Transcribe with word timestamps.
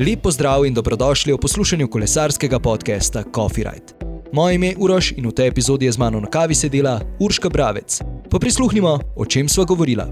Lep 0.00 0.22
pozdrav 0.22 0.64
in 0.66 0.74
dobrodošli 0.74 1.32
v 1.32 1.36
poslušanju 1.36 1.88
kolesarskega 1.88 2.58
podcasta 2.58 3.22
Coffee 3.34 3.64
Ride. 3.64 3.92
Moje 4.32 4.54
ime 4.54 4.66
je 4.66 4.76
Uroš 4.78 5.12
in 5.12 5.28
v 5.28 5.32
tej 5.32 5.52
epizodi 5.52 5.84
je 5.84 5.92
z 5.92 5.98
mano 6.00 6.20
na 6.20 6.26
kavi 6.26 6.54
sedela 6.56 7.00
Urška 7.20 7.52
Bravec. 7.52 8.00
Pa 8.30 8.38
prisluhnimo, 8.38 8.98
o 9.16 9.24
čem 9.28 9.44
sva 9.44 9.68
govorila. 9.68 10.08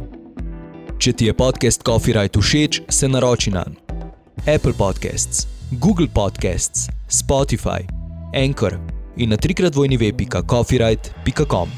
Če 1.00 1.12
ti 1.12 1.24
je 1.24 1.32
podcast 1.32 1.80
Coffee 1.80 2.12
Ride 2.12 2.36
všeč, 2.36 2.82
se 2.88 3.08
naroči 3.08 3.48
na 3.48 3.64
Apple 4.44 4.76
Podcasts, 4.76 5.48
Google 5.80 6.12
Podcasts, 6.12 6.92
Spotify, 7.08 7.80
Anchor 8.36 8.76
in 9.16 9.32
na 9.32 9.40
trikrat 9.40 9.72
dvojni 9.72 9.96
web.coffeeride.com. 9.96 11.68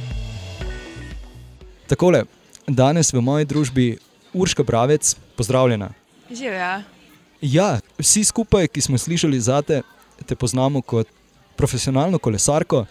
Takole, 1.86 2.26
danes 2.66 3.14
v 3.14 3.22
moji 3.22 3.46
družbi 3.46 3.98
Urška 4.34 4.66
Bravec, 4.66 5.14
pozdravljena. 5.38 5.94
Živijo. 6.26 6.98
Ja, 7.40 7.78
vsi 7.98 8.24
skupaj, 8.24 8.68
ki 8.68 8.80
smo 8.80 8.98
slišali 8.98 9.40
za 9.40 9.62
te, 9.62 9.80
te 10.26 10.36
poznamo 10.36 10.82
kot 10.82 11.08
profesionalno 11.56 12.18
kolesarko 12.18 12.84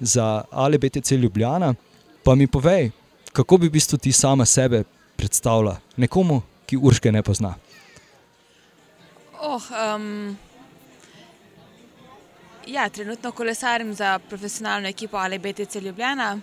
za 0.00 0.44
ALBTC 0.50 1.10
Ljubljana. 1.10 1.74
Pa 2.24 2.34
mi 2.34 2.46
povej, 2.46 2.90
kako 3.32 3.58
bi 3.58 3.66
v 3.66 3.70
bistvu 3.70 3.98
ti 3.98 4.12
sama 4.12 4.44
sebe 4.44 4.84
predstavljala 5.16 5.80
nekomu, 5.96 6.42
ki 6.66 6.76
Urške 6.76 7.12
ne 7.12 7.22
pozna. 7.22 7.54
Oh, 9.40 9.62
um, 9.70 10.36
ja, 12.66 12.88
trenutno 12.88 13.32
kolesarim 13.32 13.94
za 13.94 14.18
profesionalno 14.18 14.88
ekipo 14.88 15.16
ALBTC 15.16 15.74
Ljubljana. 15.74 16.38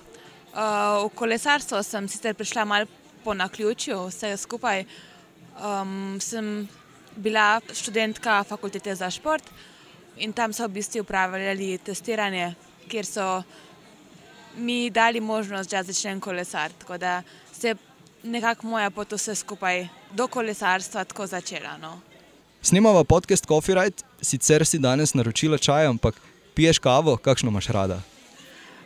Uh, 0.54 0.60
v 1.06 1.10
kolesarstvo 1.16 1.84
sem 1.84 2.08
sicer 2.08 2.36
prišla 2.36 2.66
malo 2.66 2.86
po 3.24 3.34
naključju, 3.34 4.08
vse 4.08 4.38
skupaj. 4.38 4.86
Um, 5.64 6.20
sem 6.22 6.68
bila 7.16 7.62
študentka 7.74 8.44
fakultete 8.44 8.96
za 8.96 9.10
šport 9.12 9.44
in 10.18 10.34
tam 10.34 10.54
so 10.54 10.68
v 10.68 10.80
bistvu 10.80 11.02
upravljali 11.02 11.78
testiranje, 11.78 12.54
kjer 12.88 13.06
so 13.06 13.44
mi 14.56 14.90
dali 14.90 15.20
možnost, 15.20 15.70
da 15.70 15.84
začnem 15.84 16.20
kolesariti. 16.20 16.80
Tako 16.80 16.98
da 16.98 17.22
se 17.52 17.68
je 17.68 17.76
nekako 18.24 18.68
moja 18.68 18.90
pot 18.90 19.12
vse 19.12 19.36
skupaj 19.36 19.88
do 20.12 20.28
kolesarstva 20.28 21.04
tako 21.04 21.28
začela. 21.28 21.78
No. 21.78 22.00
Snemava 22.62 23.04
podcast 23.04 23.46
Coffee 23.48 23.76
Ride, 23.76 24.04
sicer 24.22 24.66
si 24.66 24.80
danes 24.80 25.14
naročila 25.14 25.58
čaj, 25.58 25.86
ampak 25.86 26.16
piješ 26.54 26.80
kavo, 26.80 27.18
kakšno 27.18 27.50
imaš 27.50 27.68
rada? 27.68 28.02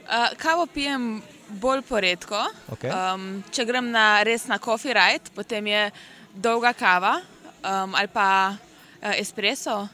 Uh, 0.08 0.38
kavo 0.38 0.66
pijem 0.66 1.22
bolj 1.50 1.82
poredko. 1.82 2.46
Okay. 2.72 2.92
Um, 2.92 3.44
če 3.52 3.66
grem 3.66 3.92
na 3.92 4.24
res 4.24 4.48
na 4.48 4.58
Coffee 4.58 4.96
Ride, 4.96 5.32
potem 5.36 5.68
je 5.68 5.92
dolga 6.34 6.74
kava 6.74 7.20
um, 7.64 7.96
ali 7.96 8.08
pa 8.08 8.56
uh, 8.56 9.14
espresso. 9.18 9.88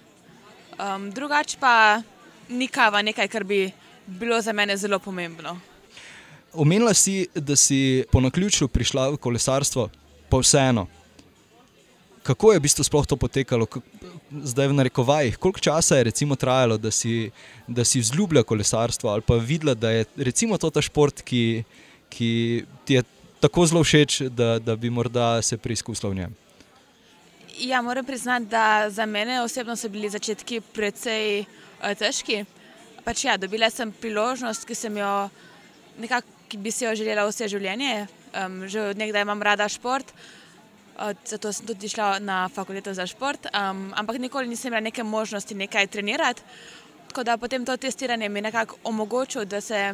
Um, 0.79 1.11
drugače 1.11 1.57
pa 1.59 2.01
ni 2.49 2.67
kava 2.67 3.01
nekaj, 3.01 3.27
kar 3.27 3.43
bi 3.43 3.71
bilo 4.07 4.41
za 4.41 4.53
mene 4.53 4.77
zelo 4.77 4.99
pomembno. 4.99 5.59
Omenila 6.53 6.93
si, 6.93 7.27
da 7.35 7.55
si 7.55 8.03
po 8.11 8.21
naključju 8.21 8.67
prišla 8.67 9.09
v 9.09 9.17
kolesarstvo, 9.17 9.89
pa 10.29 10.37
vseeno. 10.37 10.87
Kako 12.23 12.53
je 12.53 12.59
v 12.59 12.63
bistvu 12.63 12.83
sploh 12.83 13.07
to 13.07 13.17
potekalo, 13.19 13.67
zdaj 14.31 14.69
v 14.71 14.77
narekovajih? 14.77 15.37
Koliko 15.37 15.59
časa 15.59 15.97
je 15.97 16.03
recimo 16.03 16.35
trajalo, 16.35 16.77
da 16.77 16.91
si, 16.91 17.31
da 17.67 17.83
si 17.83 17.99
vzljubila 17.99 18.43
kolesarstvo 18.43 19.09
ali 19.09 19.21
pa 19.21 19.35
videla, 19.35 19.73
da 19.73 19.91
je 19.91 20.05
recimo 20.15 20.57
to 20.57 20.69
ta 20.69 20.81
šport, 20.81 21.21
ki, 21.21 21.63
ki 22.09 22.63
ti 22.85 22.93
je 22.93 23.03
tako 23.43 23.65
zelo 23.65 23.83
všeč, 23.83 24.21
da, 24.31 24.59
da 24.59 24.75
bi 24.75 24.89
morda 24.89 25.41
se 25.41 25.57
preizkusila 25.57 26.11
v 26.11 26.15
njem? 26.15 26.35
Ja, 27.59 27.81
moram 27.81 28.05
priznati, 28.05 28.45
da 28.45 28.89
za 28.89 29.05
mene 29.05 29.41
osebno 29.41 29.75
so 29.75 29.89
bili 29.89 30.09
začetki 30.09 30.61
precej 30.73 31.45
uh, 31.45 31.93
težki. 31.97 32.45
Pač 33.05 33.25
ja, 33.25 33.35
dobila 33.37 33.69
sem 33.69 33.91
priložnost, 33.91 34.65
ki, 34.65 34.75
sem 34.75 34.95
jo, 34.97 35.09
nekak, 36.01 36.25
ki 36.49 36.57
bi 36.57 36.71
si 36.73 36.87
jo 36.87 36.95
želela 36.97 37.27
vse 37.27 37.45
življenje. 37.51 38.07
Um, 38.33 38.63
že 38.65 38.87
od 38.89 38.97
nekdaj 38.97 39.21
imam 39.21 39.43
rada 39.45 39.67
šport, 39.69 40.09
uh, 40.09 41.11
zato 41.29 41.51
sem 41.53 41.67
tudi 41.69 41.91
šla 41.93 42.17
na 42.19 42.47
fakulteto 42.49 42.93
za 42.97 43.05
šport, 43.05 43.45
um, 43.51 43.91
ampak 43.93 44.17
nikoli 44.17 44.49
nisem 44.49 44.71
imela 44.71 44.87
neke 44.87 45.03
možnosti 45.03 45.53
nekaj 45.53 45.91
trenirati. 45.93 46.41
Tako 47.11 47.23
da 47.23 47.37
potem 47.37 47.65
to 47.65 47.77
testiranje 47.77 48.29
mi 48.29 48.41
je 48.41 48.47
nekako 48.47 48.79
omogočilo, 48.83 49.45
da 49.45 49.61
se 49.61 49.93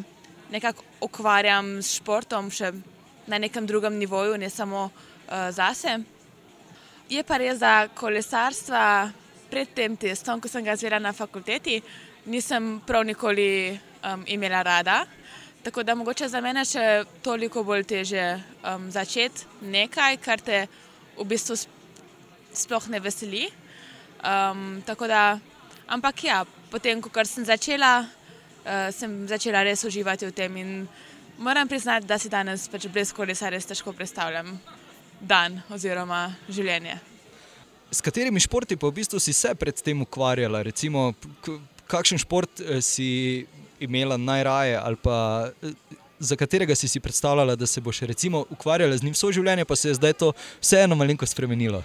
nekako 0.52 0.88
ukvarjam 1.02 1.82
s 1.84 1.98
športom 2.00 2.48
še 2.52 2.72
na 3.28 3.38
nekem 3.38 3.68
drugem 3.68 4.00
nivoju, 4.00 4.38
ne 4.38 4.50
samo 4.50 4.86
uh, 4.86 5.52
zase. 5.52 5.98
Je 7.10 7.24
pa 7.26 7.40
res, 7.42 7.58
da 7.58 7.88
kolesarstva 7.98 9.10
pred 9.50 9.72
tem 9.74 9.96
testom, 9.98 10.38
ko 10.38 10.46
sem 10.46 10.62
ga 10.62 10.76
izvedela 10.78 11.02
na 11.02 11.10
fakulteti, 11.10 11.80
nisem 12.30 12.76
prav 12.86 13.02
nikoli 13.02 13.74
um, 13.74 14.22
imela 14.30 14.62
rada. 14.62 15.00
Tako 15.66 15.82
da 15.84 15.96
mogoče 15.98 16.28
za 16.30 16.38
mene 16.38 16.62
še 16.70 17.08
toliko 17.26 17.64
bolj 17.66 17.88
teže 17.90 18.26
um, 18.62 18.92
začeti 18.94 19.66
nekaj, 19.74 20.20
kar 20.22 20.44
te 20.46 20.60
v 21.18 21.26
bistvu 21.26 21.58
sploh 22.54 22.90
ne 22.94 23.02
veseli. 23.02 23.48
Um, 24.22 24.84
da, 24.86 25.40
ampak 25.90 26.24
ja, 26.24 26.44
potem, 26.70 27.02
ko 27.02 27.26
sem 27.26 27.48
začela, 27.48 28.04
uh, 28.06 28.92
sem 28.94 29.26
začela 29.26 29.66
res 29.66 29.82
uživati 29.82 30.30
v 30.30 30.38
tem. 30.38 30.62
Moram 31.42 31.66
priznati, 31.66 32.06
da 32.06 32.22
si 32.22 32.30
danes 32.30 32.70
pač 32.70 32.86
brez 32.86 33.10
kolesa 33.18 33.50
res 33.50 33.66
težko 33.66 33.98
predstavljam 33.98 34.60
dan 35.22 35.62
oziroma 35.70 36.30
življenje. 36.50 36.98
S 37.92 38.02
katerimi 38.06 38.40
športi 38.40 38.78
pa 38.78 38.88
v 38.88 39.00
bistvu 39.02 39.20
si 39.20 39.34
se 39.34 39.54
predtem 39.58 40.02
ukvarjala? 40.06 40.62
Recimo, 40.64 41.14
kakšen 41.90 42.22
šport 42.22 42.62
eh, 42.62 42.82
si 42.82 43.46
imela 43.80 44.18
najraje 44.18 44.78
ali 44.78 44.96
pa 45.02 45.50
eh, 45.64 45.74
za 46.20 46.36
katerega 46.36 46.76
si 46.76 46.88
si 46.88 47.00
predstavljala, 47.00 47.56
da 47.56 47.66
se 47.66 47.82
boš 47.82 48.02
recimo 48.02 48.46
ukvarjala 48.50 48.98
z 48.98 49.04
njim 49.04 49.14
vse 49.16 49.32
življenje, 49.32 49.66
pa 49.66 49.76
se 49.76 49.90
je 49.90 49.96
zdaj 49.96 50.14
to 50.14 50.34
vseeno 50.62 50.96
malenko 50.96 51.26
spremenilo? 51.26 51.84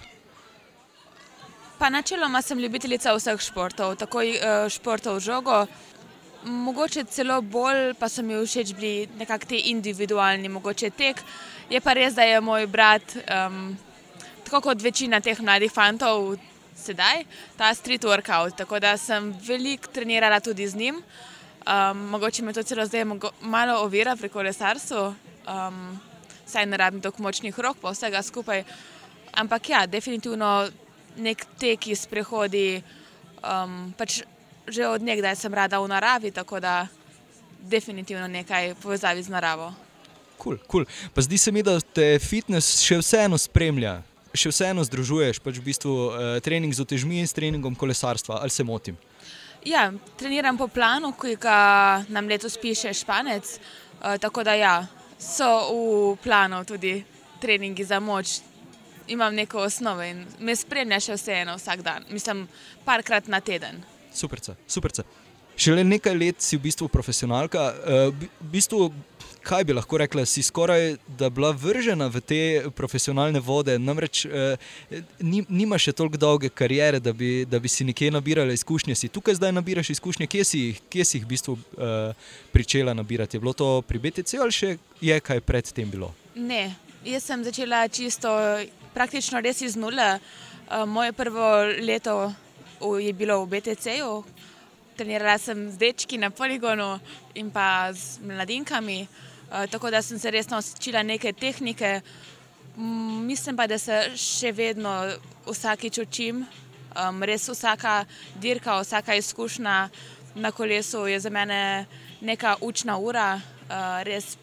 Pa 1.79 1.89
načeloma 1.89 2.41
sem 2.41 2.59
ljubiteljica 2.59 3.13
vseh 3.15 3.39
športov, 3.41 3.95
tako 3.99 4.23
uh, 4.23 4.67
športov 4.71 5.19
žogo. 5.19 5.65
Mogoče 6.45 7.03
celo 7.09 7.39
bolj 7.41 7.95
pa 7.97 8.05
so 8.09 8.21
mi 8.21 8.35
všeč 8.37 8.73
bili 8.77 9.07
nekakšni 9.17 9.49
ti 9.49 9.71
individualni, 9.71 10.49
mogoče 10.49 10.91
tek. 10.93 11.23
Je 11.69 11.79
pa 11.81 11.93
res, 11.97 12.13
da 12.13 12.21
je 12.21 12.41
moj 12.41 12.67
brat, 12.69 13.15
um, 13.25 13.73
tako 14.45 14.61
kot 14.67 14.81
večina 14.81 15.19
teh 15.25 15.41
mladih 15.41 15.73
fantov 15.73 16.35
sedaj, 16.77 17.23
ta 17.57 17.73
street 17.73 18.05
workout. 18.05 18.53
Tako 18.57 18.79
da 18.79 18.93
sem 18.97 19.31
veliko 19.47 19.89
trenirala 19.89 20.39
tudi 20.39 20.67
z 20.67 20.75
njim. 20.75 21.01
Um, 21.65 22.05
mogoče 22.13 22.43
me 22.43 22.53
to 22.53 22.63
celo 22.63 22.85
zdaj 22.85 23.05
malo 23.41 23.79
ovira 23.81 24.15
pri 24.15 24.29
kolesarstvu, 24.29 25.15
um, 25.49 25.99
saj 26.45 26.65
ne 26.65 26.77
rabim 26.77 27.01
tako 27.01 27.25
močnih 27.25 27.59
rok, 27.59 27.81
pa 27.81 27.89
vsega 27.89 28.21
skupaj. 28.21 28.63
Ampak 29.33 29.69
ja, 29.69 29.85
definitivno 29.87 30.69
nek 31.17 31.45
tek 31.57 31.87
iz 31.87 32.05
prehodi. 32.05 32.83
Um, 33.41 33.93
pač 33.97 34.21
že 34.67 34.87
od 34.87 35.01
nekdaj 35.01 35.35
sem 35.35 35.53
rada 35.53 35.79
v 35.79 35.87
naravi, 35.87 36.31
tako 36.31 36.59
da 36.59 36.87
definitivno 37.61 38.27
nekaj 38.27 38.75
povezavi 38.81 39.23
z 39.23 39.29
naravo. 39.29 39.73
Cool, 40.43 40.57
cool. 40.71 40.85
Zdi 41.15 41.37
se 41.37 41.51
mi, 41.51 41.63
da 41.63 41.79
te 41.79 42.19
fitness 42.19 42.83
še 42.83 42.99
vseeno 42.99 43.37
spremlja, 43.39 44.01
še 44.35 44.51
vseeno 44.51 44.83
združuješ 44.83 45.39
pač 45.39 45.57
v 45.57 45.65
bistvu, 45.65 45.93
eh, 45.95 46.39
trening 46.43 46.73
z 46.73 46.83
otežmi 46.83 47.19
in 47.19 47.27
s 47.27 47.33
treningom 47.33 47.75
kolesarstva. 47.75 48.41
Ali 48.41 48.49
se 48.49 48.63
motim? 48.63 48.97
Ja, 49.65 49.91
treniram 50.17 50.57
po 50.57 50.67
planu, 50.67 51.13
ki 51.17 51.37
ga 51.41 52.05
nam 52.09 52.27
letos 52.27 52.57
piše 52.57 52.93
Španec. 52.93 53.57
Eh, 54.03 54.17
tako 54.17 54.43
da 54.43 54.53
ja, 54.53 54.87
so 55.17 55.49
v 55.71 56.17
planu 56.21 56.65
tudi 56.65 57.03
treningi 57.41 57.83
za 57.83 57.99
moč. 57.99 58.41
Imam 59.07 59.35
neko 59.35 59.59
osnovo 59.59 60.01
in 60.01 60.25
me 60.39 60.55
spremlja 60.55 60.99
še 60.99 61.13
vseeno 61.13 61.57
vsak 61.57 61.81
dan, 61.85 62.05
mislim, 62.09 62.47
parkrat 62.85 63.27
na 63.27 63.39
teden. 63.39 63.83
Super, 64.15 64.39
super. 64.67 64.91
Šele 65.57 65.83
nekaj 65.83 66.15
let 66.15 66.41
si 66.43 66.57
v 66.57 66.67
bistvu 66.67 66.87
profesionalka. 66.91 67.71
Eh, 67.71 68.11
v 68.11 68.49
bistvu, 68.51 68.89
kaj 69.45 69.63
bi 69.63 69.73
lahko 69.73 69.97
rekla, 69.97 70.25
si 70.25 70.43
skoraj 70.43 70.97
da 71.07 71.29
bila 71.29 71.51
vržena 71.51 72.07
v 72.11 72.19
te 72.19 72.41
profesionalne 72.75 73.39
vode. 73.39 73.77
Namreč 73.79 74.25
eh, 74.25 74.57
nima 75.21 75.79
še 75.79 75.93
toliko 75.95 76.19
dolge 76.19 76.49
kariere, 76.51 76.99
da 76.99 77.13
bi, 77.13 77.45
da 77.47 77.59
bi 77.59 77.71
si 77.71 77.87
nekje 77.87 78.11
nabirala 78.11 78.51
izkušnje. 78.51 78.95
Si 78.95 79.07
tukaj 79.07 79.39
zdaj 79.39 79.55
nabiraš 79.55 79.93
izkušnje, 79.95 80.27
kje 80.27 80.43
si, 80.43 80.61
kje 80.91 81.05
si 81.05 81.17
jih 81.17 81.25
v 81.25 81.31
bistvu 81.31 81.55
eh, 81.55 82.27
pričela 82.51 82.93
nabirati? 82.93 83.37
Je 83.37 83.43
bilo 83.43 83.53
to 83.53 83.79
pri 83.87 83.99
BTC 83.99 84.41
ali 84.43 84.51
še 84.51 84.77
je 85.01 85.19
kaj 85.19 85.39
predtem 85.39 85.91
bilo? 85.91 86.11
Ne, 86.35 86.75
jaz 87.07 87.31
sem 87.31 87.47
začela 87.47 87.87
čisto, 87.87 88.27
praktično 88.93 89.39
res 89.39 89.63
iz 89.63 89.79
nule. 89.79 90.17
Moje 90.89 91.13
prvo 91.13 91.45
leto 91.85 92.33
je 92.81 93.13
bilo 93.13 93.45
v 93.45 93.49
BTC-ju, 93.49 94.23
trenirala 94.97 95.37
sem 95.37 95.71
z 95.71 95.77
dečki 95.77 96.17
na 96.17 96.29
poligonu 96.29 96.99
in 97.35 97.51
pa 97.51 97.93
z 97.93 98.19
mladinkami, 98.23 99.07
uh, 99.07 99.65
tako 99.71 99.91
da 99.91 100.01
sem 100.01 100.19
se 100.19 100.31
res 100.31 100.49
naučila 100.49 101.03
neke 101.03 101.33
tehnike. 101.33 102.01
Mm, 102.77 103.25
mislim 103.25 103.57
pa, 103.57 103.67
da 103.67 103.77
se 103.79 104.11
še 104.15 104.51
vedno 104.51 104.91
vsakič 105.47 105.99
učim 106.03 106.45
Um, 106.95 107.19
res 107.27 107.43
vsaka 107.49 108.05
dirka, 108.39 108.79
vsaka 108.79 109.15
izkušnja 109.19 109.89
na 110.35 110.51
kolesu 110.51 111.07
je 111.07 111.19
za 111.19 111.29
mene 111.29 111.85
neka 112.21 112.55
učna 112.61 112.97
ura. 112.97 113.41
Uh, 113.67 113.99
res 114.07 114.37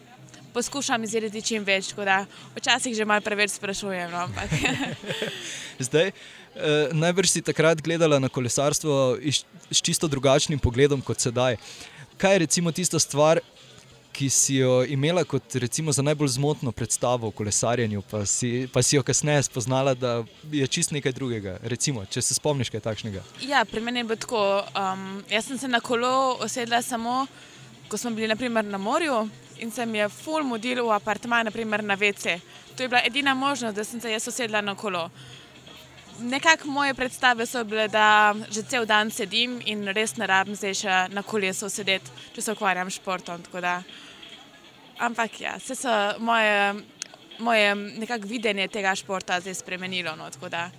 poskušam 0.53 1.03
izvedeti 1.03 1.41
čim 1.41 1.63
več, 1.65 1.89
tako 1.89 2.05
da 2.05 2.17
včasih 2.53 2.93
že 2.93 3.05
malo 3.09 3.25
preveč 3.25 3.55
sprašujem. 3.57 4.11
No. 4.11 4.29
Zdaj, 5.87 6.11
eh, 6.55 6.89
najbrž 6.93 7.29
si 7.29 7.41
takrat 7.41 7.81
gledala 7.81 8.19
na 8.19 8.29
kolesarstvo 8.29 9.17
iz, 9.21 9.43
s 9.71 9.81
čisto 9.81 10.07
drugačnim 10.07 10.59
pogledom 10.59 11.01
kot 11.01 11.19
sedaj. 11.19 11.57
Kaj 12.17 12.33
je 12.33 12.39
recimo 12.39 12.71
tista 12.71 12.99
stvar, 12.99 13.39
ki 14.13 14.29
si 14.29 14.55
jo 14.55 14.83
imela 14.85 15.23
kot 15.23 15.55
recimo, 15.55 15.91
za 15.91 16.01
najbolj 16.01 16.27
zmotno 16.27 16.71
predstavo 16.71 17.27
o 17.27 17.31
kolesarjenju, 17.31 18.01
pa 18.11 18.25
si, 18.25 18.67
pa 18.73 18.83
si 18.83 18.95
jo 18.95 19.03
kasneje 19.03 19.43
spoznala, 19.43 19.93
da 19.93 20.23
je 20.51 20.67
čist 20.67 20.91
nekaj 20.91 21.11
drugega? 21.11 21.57
Recimo, 21.63 22.05
če 22.05 22.21
se 22.21 22.37
spomniš 22.37 22.69
kaj 22.69 22.83
takšnega. 22.85 23.23
Ja, 23.41 23.65
pri 23.65 23.81
meni 23.81 24.03
je 24.03 24.09
bilo 24.11 24.19
tako. 24.21 24.43
Um, 24.77 25.23
jaz 25.29 25.49
sem 25.49 25.57
se 25.57 25.67
na 25.67 25.79
kolo 25.81 26.37
usedla 26.45 26.81
samo, 26.81 27.25
ko 27.89 27.97
smo 27.97 28.13
bili 28.13 28.29
naprimer, 28.29 28.65
na 28.65 28.77
morju 28.77 29.27
in 29.59 29.71
se 29.71 29.85
mi 29.85 29.97
je 29.97 30.09
full 30.09 30.43
modil 30.43 30.83
v 30.85 30.93
apartma, 30.93 31.43
naprimer 31.43 31.83
na 31.83 31.95
VC. 31.95 32.37
To 32.77 32.83
je 32.83 32.89
bila 32.89 33.01
edina 33.05 33.33
možnost, 33.33 33.75
da 33.75 33.83
sem 33.83 34.01
se 34.01 34.11
jaz 34.11 34.27
usedla 34.27 34.61
na 34.61 34.75
kolo. 34.75 35.09
Nekako 36.23 36.67
moje 36.67 36.93
predstave 36.93 37.45
so 37.45 37.63
bile, 37.63 37.87
da 37.87 38.35
že 38.49 38.63
cel 38.63 38.85
dan 38.85 39.11
sedim 39.11 39.59
in 39.65 39.87
res 39.91 40.15
ne 40.15 40.27
rabim 40.27 40.55
zdaj 40.55 40.75
še 40.79 40.99
na 41.11 41.23
kolesu 41.23 41.67
sedeti, 41.69 42.11
če 42.35 42.41
se 42.41 42.53
ukvarjam 42.55 42.87
s 42.87 42.99
športom. 43.01 43.43
Ampak 45.03 45.41
ja, 45.41 45.57
se 45.59 45.75
so 45.75 45.91
moje, 46.23 46.75
moje 47.39 47.75
nekako 47.75 48.29
videnje 48.29 48.69
tega 48.71 48.95
športa 48.95 49.41
zdaj 49.41 49.57
spremenilo, 49.59 50.15
no, 50.15 50.29
tako 50.31 50.49
da 50.49 50.69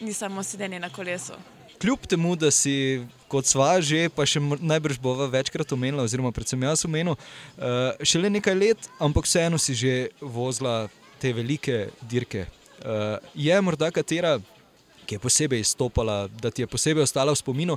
ni 0.00 0.12
samo 0.12 0.42
sedenje 0.42 0.80
na 0.80 0.88
kolesu. 0.88 1.36
Kljub 1.80 2.06
temu, 2.08 2.32
da 2.36 2.48
si 2.50 3.04
kot 3.28 3.44
sva 3.44 3.76
že, 3.84 4.06
pa 4.08 4.24
še 4.24 4.40
najbrž 4.40 5.02
bova 5.04 5.26
večkrat 5.28 5.72
omenila, 5.76 6.06
oziroma 6.06 6.32
predvsem 6.32 6.62
jaz 6.64 6.86
omenil, 6.88 7.18
uh, 7.18 7.92
šele 8.00 8.30
nekaj 8.38 8.56
let, 8.56 8.88
ampak 9.02 9.28
vseeno 9.28 9.60
si 9.60 9.76
že 9.76 9.94
vozila 10.22 10.86
te 11.20 11.34
velike 11.34 11.90
dirke. 12.00 12.46
Uh, 12.80 13.18
je 13.34 13.60
morda 13.60 13.90
katera, 13.92 14.38
ki 15.06 15.14
je 15.14 15.18
posebej 15.18 15.60
izstopala, 15.60 16.28
da 16.28 16.50
ti 16.50 16.62
je 16.62 16.66
posebej 16.66 17.02
ostala 17.02 17.32
v 17.32 17.40
spominu, 17.40 17.76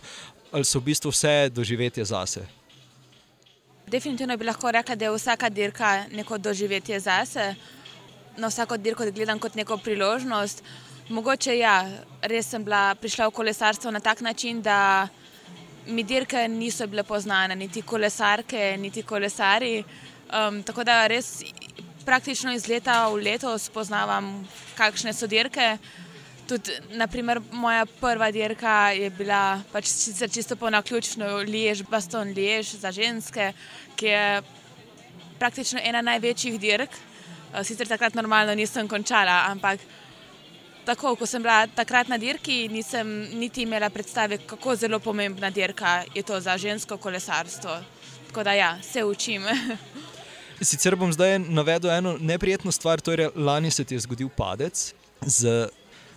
ali 0.52 0.66
so 0.66 0.80
v 0.80 0.90
bistvu 0.92 1.12
vse 1.12 1.50
doživetje 1.50 2.06
zase? 2.06 2.46
Definitivno 3.88 4.38
bi 4.38 4.46
lahko 4.46 4.72
rekla, 4.72 4.96
da 4.96 5.06
je 5.06 5.12
vsaka 5.16 5.50
dirka 5.50 6.06
neko 6.12 6.38
doživetje 6.38 7.00
zase. 7.00 7.56
Na 8.38 8.48
vsako 8.48 8.78
dirko 8.78 9.06
gledam 9.12 9.40
kot 9.40 9.56
neko 9.56 9.78
priložnost. 9.78 10.64
Mogoče 11.10 11.58
ja, 11.58 11.88
res 12.22 12.50
sem 12.52 12.64
bila 12.64 12.96
prišla 12.96 13.30
v 13.30 13.32
kolesarstvo 13.32 13.92
na 13.92 14.00
tak 14.00 14.22
način, 14.22 14.62
da 14.62 15.08
mi 15.88 16.04
dirke 16.04 16.48
niso 16.48 16.88
bile 16.88 17.04
poznane, 17.04 17.56
niti 17.56 17.82
kolesarke, 17.82 18.76
niti 18.78 19.04
kolesari. 19.04 19.84
Um, 20.28 20.64
tako 20.64 20.84
da 20.84 21.08
res 21.08 21.44
praktično 22.06 22.54
iz 22.54 22.68
leta 22.68 23.08
v 23.08 23.24
leto 23.24 23.58
spoznavam, 23.58 24.48
kakšne 24.76 25.14
so 25.14 25.28
dirke. 25.28 25.78
Tudi, 26.48 26.72
naprimer, 26.96 27.42
moja 27.52 27.86
prva 28.00 28.32
dirka 28.32 28.92
je 28.96 29.10
bila 29.10 29.60
pač 29.72 29.90
čisto 30.32 30.56
po 30.56 30.70
naključju 30.70 31.44
Liež, 31.48 31.84
Baston 31.84 32.32
Liež 32.32 32.78
za 32.80 32.92
ženske, 32.92 33.52
ki 33.96 34.06
je 34.06 34.42
praktično 35.40 35.80
ena 35.84 36.02
največjih 36.02 36.60
dirk. 36.60 36.90
Uh, 37.52 37.64
sicer 37.68 37.88
takrat 37.88 38.16
normalno 38.16 38.56
nisem 38.56 38.88
končala, 38.88 39.44
ampak 39.52 39.80
tako, 40.86 41.16
ko 41.20 41.28
sem 41.28 41.44
bila 41.44 41.68
takrat 41.68 42.08
na 42.08 42.18
dirki, 42.18 42.68
nisem 42.72 43.08
niti 43.40 43.66
imela 43.68 43.90
predstave, 43.90 44.38
kako 44.48 44.76
zelo 44.76 45.00
pomembna 45.00 45.50
dirka 45.50 46.04
je 46.16 46.24
to 46.24 46.40
za 46.40 46.58
žensko 46.58 46.98
kolesarstvo. 46.98 47.76
Tako 48.28 48.44
da 48.44 48.54
ja, 48.54 48.78
se 48.82 49.04
učim. 49.04 49.44
Sicer 50.62 50.96
bom 50.96 51.14
zdaj 51.14 51.40
navedel 51.40 51.92
eno 51.92 52.16
neprijetno 52.20 52.72
stvar, 52.72 53.02
torej 53.02 53.30
lani 53.36 53.72
se 53.72 53.84
ti 53.84 53.96
je 53.96 54.00
zgodil 54.00 54.30
padec 54.30 54.94
z 55.22 55.68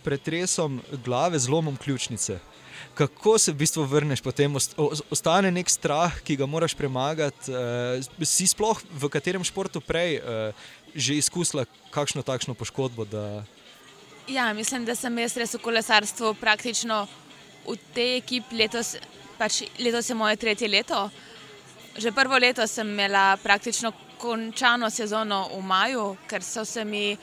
pretresom 0.04 0.80
glave, 1.04 1.38
zlomom 1.38 1.76
ključnice. 1.76 2.38
Kako 2.94 3.38
se 3.38 3.52
v 3.52 3.60
bistvu 3.62 3.84
vrneš 3.84 4.20
potem, 4.20 4.56
ostane 5.10 5.50
nek 5.50 5.70
strah, 5.70 6.20
ki 6.24 6.36
ga 6.36 6.46
moraš 6.46 6.74
premagati. 6.74 7.52
E, 7.52 8.26
si 8.26 8.46
sploh 8.50 8.80
v 8.92 9.08
katerem 9.08 9.44
športu 9.44 9.80
prej 9.80 10.18
e, 10.18 10.52
že 10.94 11.14
izkusila 11.14 11.64
kakšno 11.94 12.22
takšno 12.22 12.54
poškodbo? 12.54 13.04
Da... 13.04 13.44
Ja, 14.28 14.52
mislim, 14.52 14.84
da 14.84 14.94
sem 14.94 15.18
jaz 15.18 15.36
res 15.38 15.54
v 15.54 15.62
kolesarstvu 15.62 16.34
praktično 16.40 17.06
v 17.66 17.76
tej 17.94 18.16
ekipi 18.18 18.58
letos, 18.62 18.96
pač 19.38 19.62
letos 19.78 20.08
je 20.08 20.16
moje 20.16 20.36
tretje 20.40 20.68
leto. 20.68 21.08
Že 21.96 22.12
prvo 22.14 22.38
leto 22.38 22.66
sem 22.66 22.88
imela 22.88 23.36
praktično 23.42 23.92
končano 24.20 24.90
sezono 24.90 25.48
v 25.54 25.62
maju, 25.64 26.16
ker 26.28 26.42
so 26.44 26.64
se 26.64 26.84
mi 26.84 27.16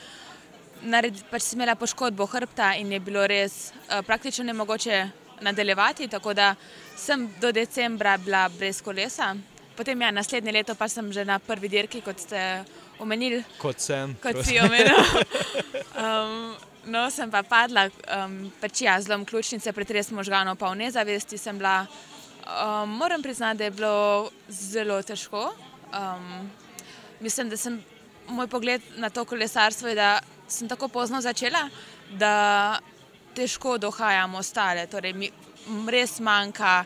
naredili, 0.82 1.24
pač 1.30 1.42
sem 1.42 1.58
imela 1.58 1.74
poškodbo 1.78 2.26
hrbta 2.26 2.74
in 2.78 2.92
je 2.92 3.00
bilo 3.00 3.26
res 3.26 3.72
uh, 3.72 4.00
praktično 4.06 4.44
nemogoče 4.44 5.08
nadaljevati. 5.40 6.08
Tako 6.08 6.34
da 6.34 6.54
sem 6.96 7.28
do 7.40 7.52
decembra 7.52 8.16
bila 8.16 8.48
brez 8.48 8.82
kolesa. 8.82 9.34
Potem 9.76 10.00
ja, 10.02 10.10
naslednje 10.10 10.52
leto 10.52 10.74
pa 10.74 10.88
sem 10.88 11.12
že 11.12 11.24
na 11.24 11.38
prvi 11.38 11.68
dirki, 11.68 12.00
kot 12.00 12.18
ste 12.18 12.64
omenili. 12.98 13.42
Kot 13.58 13.80
sem. 13.80 14.16
Kot 14.22 14.42
si 14.44 14.58
omenil. 14.58 14.98
um, 16.02 16.56
no, 16.90 17.06
sem 17.14 17.30
pa 17.30 17.42
padla, 17.46 17.86
um, 18.16 18.40
pač 18.60 18.82
ja, 18.82 18.98
zlom 19.00 19.24
ključnice, 19.24 19.72
pretres 19.72 20.10
možganov, 20.10 20.58
pa 20.58 20.72
v 20.72 20.82
nezavesti 20.82 21.38
sem 21.38 21.58
bila. 21.58 21.84
Um, 22.48 22.96
moram 22.96 23.22
priznati, 23.22 23.58
da 23.58 23.64
je 23.64 23.76
bilo 23.76 24.30
zelo 24.48 25.02
težko. 25.02 25.52
Um, 25.92 26.50
mislim, 27.20 27.48
da 27.48 27.56
sem 27.56 27.78
moj 28.28 28.48
pogled 28.48 28.82
na 28.96 29.10
to 29.10 29.24
kolesarstvo 29.24 29.88
je, 29.88 29.94
da 29.94 30.20
sem 30.48 30.68
tako 30.68 30.88
pozno 30.88 31.20
začela, 31.20 31.68
da 32.10 32.80
težko 33.36 33.76
dohajam 33.78 34.34
ostale. 34.40 34.86
Torej, 34.90 35.12
mi 35.12 35.30
res 35.88 36.18
manjka. 36.20 36.82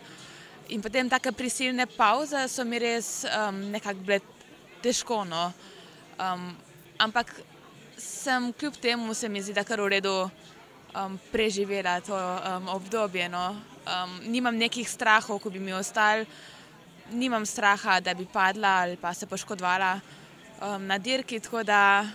In 0.75 0.83
potem 0.83 1.09
take 1.09 1.33
prisilne 1.37 1.87
pauze 1.87 2.47
so 2.49 2.65
mi 2.65 2.79
res 2.83 3.25
um, 3.29 3.59
nekako 3.73 4.07
bile 4.07 4.21
težko. 4.83 5.23
No. 5.25 5.51
Um, 6.19 6.51
ampak 6.99 7.33
sem 7.99 8.53
kljub 8.53 8.77
temu, 8.83 9.15
se 9.15 9.29
mi 9.29 9.43
zdi, 9.43 9.55
da 9.55 9.65
kar 9.65 9.81
v 9.81 9.93
redu 9.97 10.15
um, 10.25 11.19
preživela 11.33 12.01
to 12.01 12.17
um, 12.17 12.69
obdobje. 12.75 13.29
No. 13.29 13.53
Um, 13.83 14.19
nimam 14.31 14.57
nekih 14.59 14.89
strahov, 14.89 15.41
ko 15.43 15.51
bi 15.51 15.63
mi 15.63 15.75
ostali, 15.75 16.27
nimam 17.13 17.47
straha, 17.47 18.01
da 18.01 18.15
bi 18.15 18.27
padla 18.27 18.83
ali 18.87 18.97
pa 18.97 19.15
se 19.15 19.27
poškodovala 19.27 19.95
um, 20.61 20.87
na 20.87 20.99
dirki. 20.99 21.41
Tako 21.41 21.63
da 21.63 22.07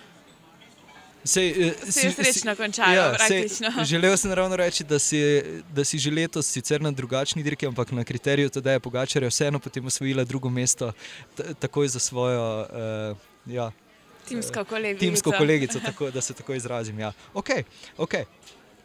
Sej, 1.28 1.50
eh, 1.52 1.92
si 1.92 2.12
srečno 2.12 2.56
končala. 2.56 2.94
Ja, 2.94 3.28
sej, 3.28 3.48
želel 3.92 4.18
sem 4.18 4.32
ravno 4.32 4.56
reči, 4.56 4.84
da 4.84 5.00
si, 5.00 5.20
da 5.76 5.84
si 5.84 6.00
že 6.00 6.12
letos 6.12 6.48
sicer 6.48 6.82
na 6.82 6.92
drugačni 6.92 7.44
dirki, 7.44 7.68
ampak 7.68 7.92
na 7.92 8.04
kriteriju 8.04 8.50
tega 8.50 8.78
je 8.78 8.80
Pogačar 8.80 9.26
vseeno 9.28 9.60
potem 9.60 9.86
osvojila 9.86 10.24
drugo 10.24 10.50
mesto, 10.50 10.94
takoj 11.60 11.88
za 11.88 12.00
svojo 12.00 12.68
uh, 13.12 13.18
ja, 13.46 13.72
timsko 14.28 14.64
kolegico. 14.64 15.00
Timsko 15.00 15.32
kolegico 15.38 15.80
tako, 15.80 16.12
da 16.12 16.22
se 16.22 16.34
tako 16.34 16.54
izrazim. 16.54 17.00
Ja. 17.00 17.12
Okay, 17.34 17.64
okay. 17.98 18.24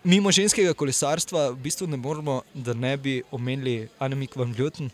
Mimo 0.04 0.32
ženskega 0.32 0.74
kolesarstva 0.74 1.48
v 1.50 1.56
bistvu 1.62 1.86
ne 1.86 1.96
moremo, 1.96 2.42
da 2.54 2.74
ne 2.74 2.96
bi 2.96 3.22
omenili 3.30 3.88
Anemik 3.98 4.36
van 4.36 4.54
Ljuten 4.58 4.90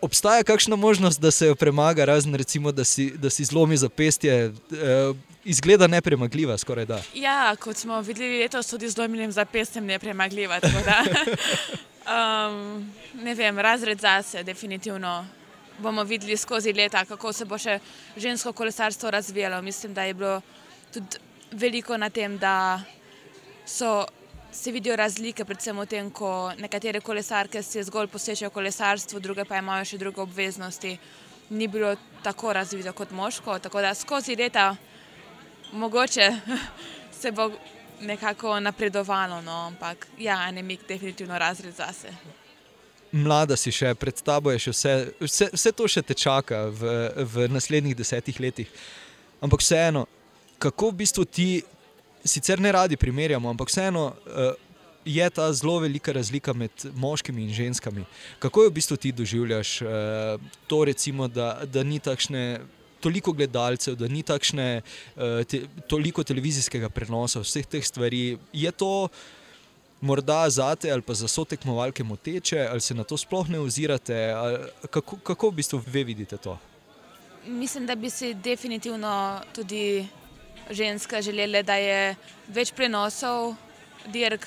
obstaja 0.00 0.44
kakšna 0.44 0.76
možnost, 0.76 1.20
da 1.20 1.30
se 1.30 1.46
jo 1.46 1.54
premaga, 1.54 2.04
razen 2.04 2.34
recimo, 2.34 2.72
da 2.72 2.84
si, 2.84 3.10
da 3.10 3.30
si 3.30 3.44
zlomi 3.44 3.76
zapestje, 3.76 4.32
eh, 4.44 4.52
izgleda 5.44 5.86
nepremagljiva, 5.86 6.58
skoraj 6.58 6.86
da. 6.86 7.02
Ja, 7.14 7.56
kot 7.56 7.76
smo 7.76 8.00
videli 8.00 8.38
letos, 8.38 8.66
tudi 8.66 8.88
zlomljenim 8.88 9.32
zapestjem 9.32 9.86
nepremagljiva. 9.86 10.60
um, 12.14 12.92
ne 13.22 13.34
vem, 13.34 13.58
razred 13.58 14.00
zase, 14.00 14.42
definitivno. 14.42 15.26
Bomo 15.78 16.04
videli 16.04 16.36
skozi 16.36 16.72
leta, 16.72 17.04
kako 17.04 17.32
se 17.32 17.44
bo 17.44 17.58
še 17.58 17.78
žensko 18.16 18.52
kolesarstvo 18.52 19.10
razvijalo. 19.10 19.62
Mislim, 19.62 19.94
da 19.94 20.04
je 20.04 20.14
bilo 20.14 20.40
tudi 20.92 21.16
veliko 21.52 21.96
na 21.96 22.10
tem, 22.10 22.38
da 22.38 22.82
so 23.66 24.04
se 24.52 24.72
vidijo 24.72 24.96
razlike, 24.96 25.44
predvsem 25.44 25.78
v 25.78 25.86
tem, 25.86 26.10
ko 26.10 26.52
nekatere 26.58 27.00
kolesarke 27.00 27.62
se 27.62 27.82
zgolj 27.82 28.08
posvečajo 28.08 28.50
kolesarstvu, 28.50 29.20
druge 29.20 29.44
pa 29.44 29.58
imajo 29.58 29.84
še 29.84 29.98
druge 29.98 30.20
obveznosti. 30.20 30.96
Ni 31.50 31.68
bilo 31.68 31.94
tako 32.22 32.52
razvito 32.52 32.92
kot 32.92 33.10
moško, 33.10 33.58
tako 33.58 33.80
da 33.82 33.94
skozi 33.94 34.36
leta 34.36 34.76
mogoče 35.72 36.30
se 37.20 37.32
bo 37.32 37.50
nekako 38.00 38.60
napredovalo, 38.60 39.40
no, 39.42 39.66
ampak 39.66 40.06
ja, 40.18 40.38
anemik 40.38 40.86
definitivno 40.88 41.38
razred 41.38 41.74
zase. 41.74 42.12
Mlada 43.12 43.56
si 43.56 43.72
še, 43.74 43.94
pred 43.98 44.22
tabo 44.22 44.52
je 44.54 44.58
še 44.66 44.72
vse, 44.72 44.94
vse, 45.20 45.48
vse 45.52 45.72
to 45.74 45.88
še 45.90 46.02
te 46.06 46.14
čaka 46.14 46.68
v, 46.70 46.94
v 47.26 47.48
naslednjih 47.50 47.96
desetih 47.98 48.38
letih. 48.40 48.70
Ampak 49.42 49.60
vseeno, 49.64 50.06
kako 50.62 50.92
v 50.92 50.98
bistvu 51.02 51.24
ti 51.26 51.48
sicer 52.24 52.60
ne 52.60 52.72
radi 52.72 52.96
primerjamo, 52.96 53.50
ampak 53.50 53.68
vseeno 53.68 54.06
uh, 54.06 54.52
je 55.04 55.30
ta 55.30 55.52
zelo 55.52 55.78
velika 55.78 56.12
razlika 56.12 56.52
med 56.52 56.70
moškimi 56.94 57.42
in 57.42 57.54
ženskami. 57.54 58.04
Kako 58.38 58.62
jo 58.62 58.70
v 58.70 58.72
bistvu 58.72 58.96
ti 58.96 59.12
doživljaš, 59.12 59.78
to 60.66 60.84
recimo, 60.84 61.28
da, 61.28 61.62
da 61.64 61.82
ni 61.82 61.98
takšne. 61.98 62.60
Toliko 63.00 63.32
gledalcev, 63.32 63.94
da 63.96 64.08
ni 64.12 64.20
takšne, 64.22 64.82
te, 65.48 65.62
toliko 65.88 66.20
televizijskega 66.20 66.90
prenosa, 66.92 67.40
vseh 67.40 67.64
teh 67.64 67.80
stvari. 67.80 68.36
Je 68.52 68.72
to 68.76 69.08
morda 70.00 70.50
za 70.50 70.74
te 70.76 70.92
ali 70.92 71.00
pa 71.02 71.14
za 71.14 71.28
sotekmovalke 71.28 72.04
moteče, 72.04 72.66
ali 72.70 72.80
se 72.80 72.94
na 72.94 73.04
to 73.04 73.16
sploh 73.16 73.48
ne 73.48 73.60
ozirate? 73.60 74.34
Kako, 74.90 75.16
kako 75.16 75.48
v 75.48 75.54
bistvu 75.62 75.80
vi 75.86 76.04
vidite 76.04 76.36
to? 76.36 76.58
Mislim, 77.46 77.86
da 77.86 77.94
bi 77.94 78.10
si 78.10 78.34
definitivno 78.34 79.40
tudi 79.54 80.06
ženska 80.70 81.22
želeli, 81.22 81.62
da 81.62 81.74
je 81.74 82.16
več 82.48 82.72
prenosov 82.72 83.54
dirk. 84.06 84.46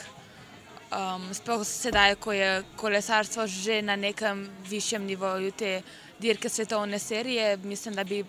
Um, 0.94 1.32
sploh 1.34 1.64
sedaj, 1.66 2.16
ko 2.22 2.36
je 2.38 2.64
kolesarstvo 2.78 3.48
že 3.50 3.82
na 3.82 3.96
nekem 3.96 4.46
višjem 4.70 5.06
nivoju, 5.06 5.52
te 5.52 5.82
dirke 6.22 6.50
svetovne 6.50 7.00
serije, 7.00 7.58
mislim, 7.58 7.96
da 7.96 8.04
bi 8.04 8.24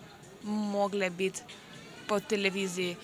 mogle 0.45 1.11
biti 1.11 1.43
po 2.09 2.21
televiziji. 2.21 2.97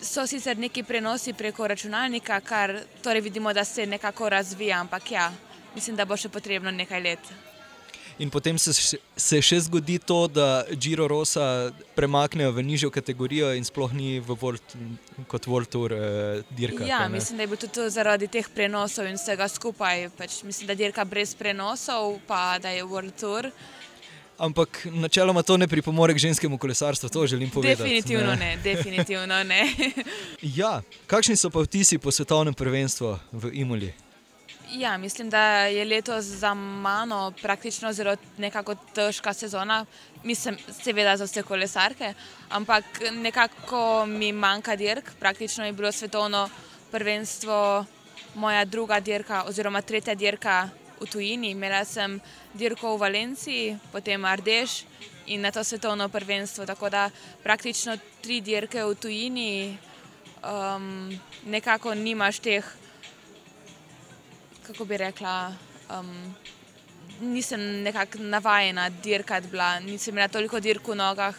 So 0.00 0.26
sicer 0.26 0.58
neki 0.58 0.82
prenosi 0.82 1.32
preko 1.32 1.68
računalnika, 1.68 2.40
kar 2.40 2.80
torej 3.02 3.20
vidimo, 3.20 3.52
da 3.52 3.64
se 3.64 3.86
nekako 3.86 4.28
razvija, 4.28 4.80
ampak 4.80 5.10
ja, 5.10 5.32
mislim, 5.74 5.96
da 5.96 6.04
bo 6.04 6.16
še 6.16 6.28
potrebno 6.28 6.70
nekaj 6.70 7.00
let. 7.00 7.53
In 8.18 8.30
potem 8.30 8.58
se, 8.58 8.70
se 9.16 9.38
še 9.42 9.56
zgodi 9.66 9.98
to, 9.98 10.28
da 10.30 10.62
Giro 10.78 11.08
Rosa 11.10 11.72
premaknejo 11.96 12.52
v 12.54 12.62
nižjo 12.62 12.90
kategorijo 12.94 13.50
in 13.58 13.66
sploh 13.66 13.90
ni 13.90 14.20
v 14.22 14.36
World, 14.38 14.76
kot 15.26 15.48
World 15.50 15.70
Tour 15.72 15.94
eh, 15.96 16.44
dirka. 16.54 16.86
Ja, 16.86 17.08
mislim, 17.10 17.40
da 17.40 17.42
je 17.42 17.50
bilo 17.50 17.58
tudi 17.66 17.90
zaradi 17.90 18.28
teh 18.30 18.46
prenosov 18.54 19.10
in 19.10 19.18
vsega 19.18 19.48
skupaj. 19.50 20.12
Pač 20.14 20.44
mislim, 20.46 20.70
da 20.70 20.78
dirka 20.78 21.02
brez 21.04 21.34
prenosov, 21.34 22.20
pa 22.28 22.60
da 22.62 22.70
je 22.70 22.86
World 22.86 23.18
Tour. 23.18 23.50
Ampak 24.38 24.86
načeloma 24.90 25.42
to 25.42 25.56
ne 25.56 25.66
pripomore 25.70 26.14
k 26.14 26.18
ženskemu 26.18 26.58
kolesarstvu, 26.58 27.08
to 27.08 27.26
želim 27.26 27.50
povedati. 27.50 27.82
Definitivno 27.82 28.34
ne, 28.34 28.56
ne 28.56 28.62
definitivno 28.62 29.42
ne. 29.44 29.62
ja, 30.60 30.82
kakšni 31.06 31.36
so 31.36 31.50
pa 31.50 31.62
vtisi 31.62 31.98
po 31.98 32.10
svetovnem 32.10 32.54
prvenstvu 32.54 33.18
v 33.32 33.54
Imuli? 33.62 34.03
Ja, 34.76 34.96
mislim, 34.98 35.30
da 35.30 35.66
je 35.66 35.84
letos 35.84 36.24
za 36.24 36.54
mano 36.54 37.32
praktično 37.42 37.92
zelo 37.92 38.16
težka 38.94 39.32
sezona, 39.32 39.86
mislim, 40.24 40.56
seveda 40.82 41.16
za 41.16 41.24
vse 41.24 41.42
kolesarke, 41.42 42.14
ampak 42.50 42.84
nekako 43.12 44.06
mi 44.06 44.32
manjka 44.32 44.76
dirk. 44.76 45.12
Praktično 45.20 45.66
je 45.66 45.72
bilo 45.72 45.92
svetovno 45.92 46.48
prvenstvo 46.90 47.84
moja 48.34 48.64
druga 48.64 49.00
dirka, 49.00 49.44
oziroma 49.46 49.82
tretja 49.82 50.14
dirka 50.14 50.68
v 51.00 51.06
tujini. 51.06 51.50
Imela 51.50 51.84
sem 51.84 52.20
dirko 52.54 52.96
v 52.96 53.00
Valenciji, 53.00 53.78
potem 53.92 54.24
Ardeš 54.24 54.84
in 55.26 55.40
na 55.40 55.50
to 55.50 55.64
svetovno 55.64 56.08
prvenstvo. 56.08 56.66
Tako 56.66 56.90
da 56.90 57.10
praktično 57.42 57.96
tri 58.22 58.40
dirke 58.40 58.84
v 58.84 58.94
tujini, 58.94 59.78
um, 60.42 61.20
nekako 61.46 61.94
nimaš 61.94 62.38
teh 62.38 62.83
kako 64.66 64.84
bi 64.84 64.96
rekla, 64.96 65.52
um, 65.98 66.34
nisem 67.20 67.60
nekako 67.82 68.18
navajena 68.18 68.88
dirkati, 68.88 69.48
bila, 69.48 69.80
nisem 69.80 70.14
imela 70.14 70.28
toliko 70.28 70.60
dirk 70.60 70.88
v 70.88 70.96
nogah. 70.96 71.34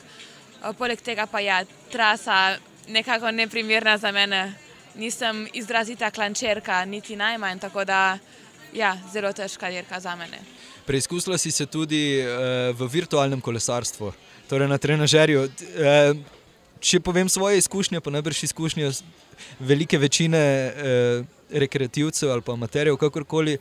Poleg 0.78 1.02
tega 1.02 1.26
pa 1.26 1.40
je 1.40 1.46
ja, 1.46 1.64
trasa 1.92 2.58
nekako 2.88 3.32
neprimerna 3.32 3.98
za 3.98 4.12
mene. 4.12 4.54
Nisem 4.96 5.48
izrazita 5.54 6.12
klančerka, 6.12 6.86
niti 6.86 7.16
najmanj, 7.16 7.60
tako 7.60 7.84
da 7.86 8.18
ja, 8.74 8.96
zelo 9.14 9.34
težka 9.34 9.70
dirka 9.70 10.00
za 10.00 10.16
mene. 10.16 10.40
Preizkusila 10.86 11.38
si 11.38 11.52
se 11.52 11.66
tudi 11.66 12.22
uh, 12.22 12.78
v 12.78 12.88
virtualnem 12.92 13.42
kolesarstvu, 13.42 14.14
torej 14.50 14.70
na 14.70 14.78
trenažerju. 14.78 15.44
Uh, 15.44 16.18
če 16.80 17.00
povem 17.00 17.30
svoje 17.30 17.58
izkušnje, 17.58 18.00
pa 18.00 18.14
najbrž 18.14 18.44
izkušnje 18.44 18.92
velike 19.60 19.98
večine. 19.98 20.44
Uh, 20.72 21.36
rekreativcev 21.60 22.32
ali 22.32 22.42
pa 22.42 22.54
amaterjev, 22.54 22.98
kakorkoli, 22.98 23.58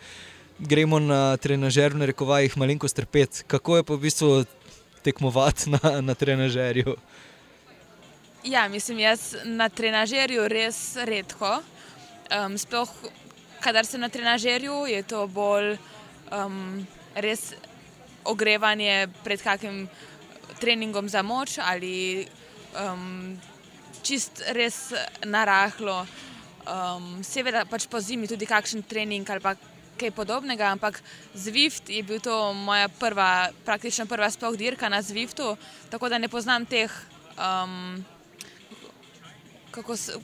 gremo 0.58 0.98
na 0.98 1.36
trenažer, 1.36 1.94
v 1.94 2.10
rekovajih, 2.12 2.56
malenkost 2.58 2.96
trpeti. 2.96 3.44
Kako 3.46 3.76
je 3.76 3.84
pa 3.84 3.94
v 3.94 4.04
bistvu 4.06 4.44
tekmovati 5.02 5.70
na, 5.70 6.00
na 6.00 6.14
trenažerju? 6.14 6.96
Ja, 8.44 8.68
mislim, 8.68 8.98
jaz 8.98 9.34
na 9.44 9.68
trenažerju 9.68 10.48
res 10.48 10.96
redko. 11.00 11.62
Um, 12.28 12.58
sploh, 12.58 12.90
kadar 13.60 13.86
sem 13.86 14.00
na 14.00 14.08
trenažerju, 14.08 14.84
je 14.86 15.02
to 15.02 15.26
bolj 15.26 15.76
um, 16.32 16.84
res 17.14 17.54
ogrevanje 18.24 19.08
pred 19.24 19.42
kakim 19.42 19.88
treningom 20.60 21.08
za 21.08 21.22
moč 21.22 21.58
ali 21.60 22.26
um, 22.76 23.36
čist 24.02 24.42
res 24.52 24.92
narahlo. 25.24 26.04
Um, 26.64 27.20
seveda 27.20 27.66
pač 27.68 27.84
po 27.84 28.00
zimi 28.00 28.24
tudi 28.24 28.46
kakšen 28.48 28.82
trening 28.88 29.28
ali 29.28 29.56
kaj 30.00 30.10
podobnega, 30.10 30.72
ampak 30.72 31.02
Zwift 31.36 31.90
je 31.92 32.02
bil 32.02 32.20
to 32.20 32.52
moja 32.52 32.88
prva, 32.88 33.50
praktično 33.64 34.06
prva 34.06 34.30
sploh 34.30 34.56
dirka 34.56 34.88
na 34.88 35.02
Zwiftu, 35.02 35.56
tako 35.90 36.08
da 36.08 36.18
ne 36.18 36.28
poznam 36.28 36.66
teh, 36.66 36.90
um, 37.36 38.04
kako 39.70 39.96
se, 39.96 40.18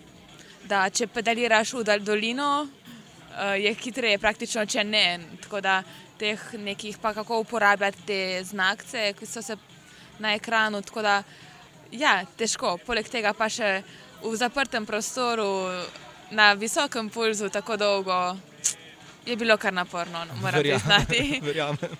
da 0.65 0.89
če 0.91 1.07
pedaliraš 1.07 1.75
v 1.75 1.99
dolino, 2.01 2.67
uh, 2.67 3.55
je 3.61 3.75
hitreje 3.75 4.19
praktično, 4.19 4.67
če 4.67 4.85
ne. 4.85 5.21
Tako 5.45 5.61
da 5.61 5.83
teh 6.19 6.41
nekih 6.59 6.99
pa 6.99 7.15
kako 7.15 7.41
uporabljati 7.45 8.07
te 8.07 8.21
znakce, 8.45 9.13
ki 9.19 9.27
so 9.27 9.43
se 9.43 9.57
na 10.19 10.35
ekranu, 10.35 10.83
tako 10.83 11.03
da 11.03 11.23
ja, 11.93 12.25
težko. 12.37 12.79
Poleg 12.87 13.09
tega 13.09 13.33
pa 13.33 13.49
še 13.49 13.83
v 14.23 14.37
zaprtem 14.37 14.87
prostoru 14.87 15.49
na 16.31 16.53
visokem 16.53 17.11
pulzu 17.11 17.49
tako 17.49 17.77
dolgo, 17.77 18.37
je 19.27 19.37
bilo 19.37 19.57
kar 19.57 19.73
naporno, 19.73 20.25
no, 20.25 20.35
moram 20.43 20.61
priznati. 20.63 21.41
Verjamem. 21.47 21.97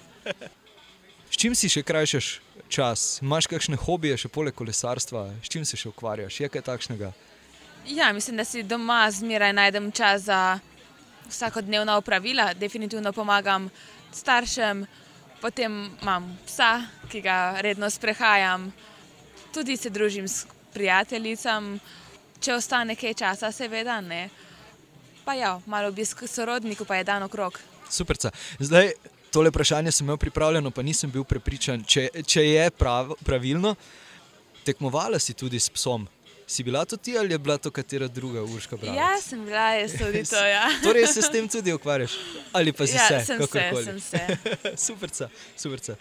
S 1.31 1.37
čim 1.37 1.55
si 1.55 1.69
še 1.69 1.83
krajšaš 1.83 2.41
čas? 2.69 3.19
Imáš 3.23 3.47
kakšne 3.51 3.79
hobije, 3.79 4.17
še 4.25 4.31
poleg 4.33 4.55
kolesarstva, 4.55 5.29
s 5.43 5.51
čim 5.53 5.65
se 5.65 5.79
še 5.79 5.91
ukvarjaš? 5.91 6.41
Je 6.41 6.49
kaj 6.49 6.65
takšnega? 6.67 7.13
Ja, 7.87 8.13
mislim, 8.13 8.37
da 8.37 8.45
si 8.45 8.63
doma 8.63 9.03
zmeraj 9.11 9.53
najdem 9.57 9.91
čas 9.93 10.27
za 10.29 10.59
vsakodnevna 11.29 11.97
opravila. 11.97 12.53
Definitivno 12.55 13.13
pomagam 13.13 13.71
staršem, 14.13 14.85
potem 15.41 15.81
imam 16.03 16.27
psa, 16.47 16.87
ki 17.11 17.23
ga 17.25 17.61
redno 17.65 17.91
sprehajam, 17.91 18.71
tudi 19.55 19.77
se 19.77 19.91
družim 19.91 20.29
s 20.29 20.47
prijateljicami 20.75 21.79
če 22.41 22.55
ostane 22.55 22.95
nekaj 22.95 23.15
časa, 23.15 23.53
seveda 23.53 24.01
ne. 24.01 24.29
Pa 25.25 25.37
ja, 25.37 25.59
malo 25.67 25.91
obisk 25.93 26.25
sorodnikov, 26.29 26.89
pa 26.89 27.01
je 27.01 27.05
dan 27.05 27.23
okrog. 27.23 27.61
Super. 27.91 28.17
Zdaj, 28.59 28.93
tole 29.31 29.51
vprašanje 29.51 29.93
sem 29.93 30.07
imel 30.07 30.17
pripravljeno, 30.17 30.71
pa 30.71 30.83
nisem 30.83 31.11
bil 31.11 31.25
prepričan, 31.25 31.85
če, 31.85 32.09
če 32.27 32.47
je 32.47 32.71
prav, 32.71 33.15
pravilno. 33.25 33.75
Tekmovala 34.65 35.19
si 35.19 35.35
tudi 35.35 35.61
s 35.61 35.71
psom. 35.73 36.09
Si 36.51 36.65
bila 36.67 36.83
to 36.85 36.97
ti 36.97 37.15
ali 37.19 37.31
je 37.33 37.39
bila 37.39 37.59
to 37.59 37.71
katera 37.71 38.09
druga 38.09 38.43
urška 38.43 38.77
brata? 38.77 38.97
Ja, 38.97 39.13
sem 39.23 39.45
bila, 39.47 39.69
jaz 39.79 39.93
tudi 39.99 40.25
to. 40.27 40.41
Ja. 40.47 40.65
torej 40.83 41.07
se 41.07 41.23
s 41.23 41.31
tem 41.31 41.47
tudi 41.49 41.73
ukvarjaš? 41.73 42.17
Ali 42.53 42.73
pa 42.73 42.87
si 42.87 42.97
ja, 42.97 43.07
se? 43.07 43.21
Sem 43.27 43.47
se, 43.47 43.71
sem 43.85 44.01
se. 44.01 44.21
super, 44.87 45.11
super. 45.57 45.95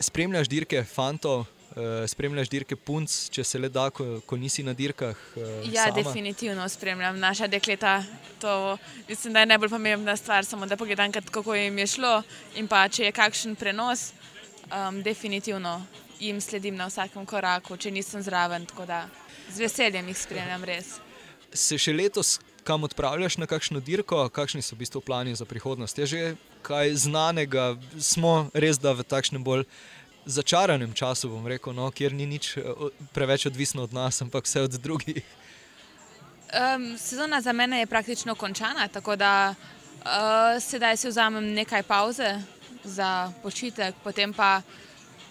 Spremljaš 0.00 0.48
dirke 0.48 0.80
fantov, 0.84 1.44
spremljaš 2.08 2.48
dirke 2.48 2.76
punc, 2.76 3.12
če 3.34 3.44
se 3.44 3.58
le 3.58 3.68
da, 3.72 3.88
ko, 3.94 4.20
ko 4.26 4.36
nisi 4.36 4.64
na 4.66 4.74
dirkah? 4.76 5.18
Uh, 5.36 5.44
ja, 5.72 5.88
sama? 5.88 5.94
definitivno 6.00 6.68
spremljam 6.68 7.18
naša 7.18 7.46
dekleta. 7.46 8.02
To 8.40 8.76
mislim, 9.08 9.32
da 9.32 9.40
je 9.40 9.50
najbolj 9.52 9.68
pomembna 9.68 10.16
stvar, 10.16 10.44
samo 10.44 10.66
da 10.66 10.76
pogledam, 10.76 11.12
kako 11.12 11.54
jim 11.54 11.78
je 11.78 11.86
šlo. 11.86 12.22
In 12.56 12.68
pa 12.68 12.88
če 12.88 13.08
je 13.08 13.12
kakšen 13.12 13.56
prenos, 13.56 14.12
um, 14.70 15.02
definitivno 15.02 15.82
jim 16.20 16.40
sledim 16.40 16.76
na 16.76 16.86
vsakem 16.90 17.26
koraku, 17.26 17.76
če 17.76 17.90
nisem 17.90 18.22
zraven. 18.22 18.66
Z 19.48 19.58
veseljem 19.60 20.08
jih 20.08 20.18
spremljam 20.18 20.64
res. 20.64 20.98
Se 21.54 21.78
še 21.80 21.94
letos 21.94 22.38
kam 22.68 22.84
odpravljaš 22.84 23.36
na 23.36 23.46
kakšno 23.46 23.80
dirko, 23.80 24.28
kakšni 24.28 24.60
so 24.62 24.74
v 24.76 24.82
bistvu 24.84 25.00
plani 25.00 25.32
za 25.34 25.46
prihodnost? 25.48 25.98
Je 25.98 26.06
že 26.06 26.22
kaj 26.62 26.92
znanega, 27.00 27.78
smo 27.96 28.50
res 28.52 28.76
da 28.76 28.92
v 28.92 29.06
takšnem 29.08 29.40
bolj 29.44 29.64
začaranem 30.28 30.92
času, 30.92 31.32
rekel, 31.48 31.72
no, 31.72 31.88
kjer 31.90 32.12
ni 32.12 32.28
nič 32.28 32.56
eh, 32.56 32.62
preveč 33.16 33.48
odvisno 33.48 33.82
od 33.82 33.92
nas, 33.92 34.20
ampak 34.22 34.44
vse 34.44 34.68
od 34.68 34.76
drugih. 34.76 35.24
Um, 36.48 36.96
sezona 36.98 37.40
za 37.40 37.52
mene 37.52 37.80
je 37.80 37.86
praktično 37.86 38.34
končana, 38.34 38.88
tako 38.88 39.16
da 39.16 39.54
uh, 39.54 40.60
sedaj 40.60 40.96
si 40.96 41.08
vzamem 41.08 41.44
nekaj 41.52 41.82
pauze 41.82 42.40
za 42.84 43.32
počitek, 43.42 43.94
potem 44.04 44.32
pa 44.32 44.62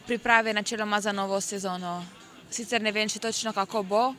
priprave 0.05 0.53
načeloma 0.53 1.01
za 1.01 1.11
novo 1.11 1.41
sezono. 1.41 2.05
Sicer 2.49 2.81
ne 2.81 2.91
vem, 2.91 3.09
če 3.09 3.19
točno 3.19 3.53
kako 3.53 3.83
bo 3.83 4.13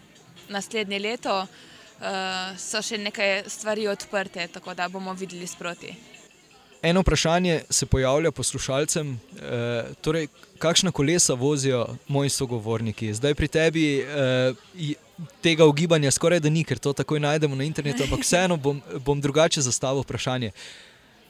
naslednje 0.49 0.99
leto, 0.99 1.47
uh, 1.47 2.58
so 2.58 2.82
še 2.82 2.99
nekaj 2.99 3.44
stvari 3.47 3.87
odprte, 3.88 4.49
tako 4.49 4.75
da 4.75 4.88
bomo 4.88 5.14
videli 5.14 5.47
sproti. 5.47 6.18
Eno 6.82 7.00
vprašanje 7.00 7.62
se 7.70 7.87
pojavlja 7.87 8.30
poslušalcem, 8.30 9.20
eh, 9.42 9.85
torej, 10.00 10.26
kakšna 10.58 10.90
kolesa 10.90 11.35
vozijo 11.35 11.87
moji 12.08 12.30
sogovorniki. 12.30 13.14
Zdaj 13.14 13.35
pri 13.35 13.49
tebi 13.49 13.99
eh, 13.99 14.52
tega 15.42 15.66
ugibanja 15.66 16.11
skoraj 16.11 16.40
da 16.40 16.50
ni, 16.50 16.64
ker 16.64 16.78
to 16.78 16.92
takoj 16.92 17.20
najdemo 17.20 17.56
na 17.56 17.64
internetu, 17.64 18.02
ampak 18.02 18.23
vseeno 18.23 18.56
bom, 18.56 18.82
bom 19.04 19.20
drugače 19.20 19.61
zastavil 19.61 20.02
vprašanje. 20.02 20.50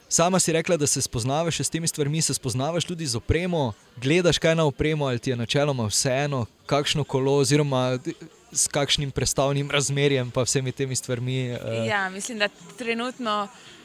Sama 0.09 0.39
si 0.41 0.53
rekla, 0.53 0.77
da 0.77 0.87
se 0.87 1.03
spoznavaš 1.03 1.61
s 1.61 1.71
temi 1.71 1.89
stvarmi, 1.89 2.23
se 2.23 2.35
spoznavaš 2.35 2.85
tudi 2.85 3.07
z 3.07 3.17
opremo, 3.17 3.73
gledaš 3.97 4.39
kaj 4.39 4.55
na 4.55 4.65
opremo, 4.65 5.07
ali 5.07 5.19
ti 5.19 5.31
je 5.31 5.37
načeloma 5.37 5.87
vseeno, 5.87 6.47
kakšno 6.67 7.05
kolo, 7.05 7.37
oziroma 7.37 7.99
s 8.53 8.69
kakšnim 8.69 9.11
predstavnim 9.11 9.71
razmerjem, 9.71 10.31
pa 10.31 10.43
vsemi 10.43 10.73
temi 10.73 10.97
stvarmi. 10.97 11.53
Uh... 11.53 11.87
Ja, 11.87 12.09
mislim, 12.11 12.39
da 12.39 12.49
trenutno 12.79 13.43
uh, 13.45 13.78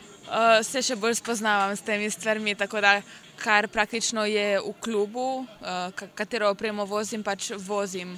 se 0.63 0.81
še 0.81 0.95
bolj 0.95 1.17
spoznavam 1.19 1.75
s 1.75 1.81
temi 1.81 2.09
stvarmi. 2.09 2.55
Tako 2.55 2.81
da, 2.81 3.01
kar 3.39 3.67
praktično 3.67 4.25
je 4.25 4.59
v 4.59 4.73
klubu, 4.79 5.43
uh, 5.43 6.05
katero 6.15 6.49
opremo 6.49 6.85
vozim, 6.85 7.23
pač 7.23 7.51
vozim. 7.57 8.17